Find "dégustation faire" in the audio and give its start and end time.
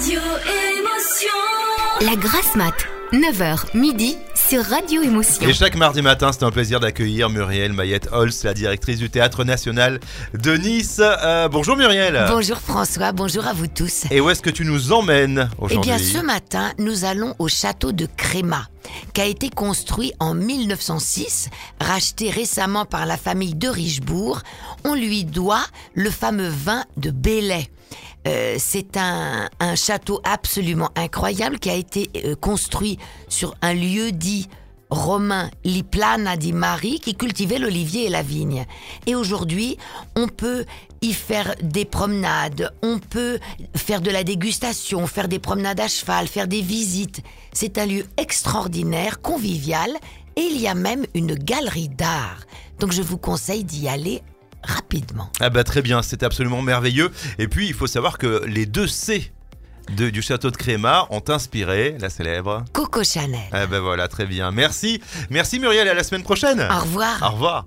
44.24-45.28